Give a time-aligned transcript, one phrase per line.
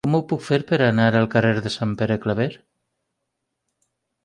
[0.05, 2.49] Com ho puc fer per anar al carrer de Sant Pere Claver?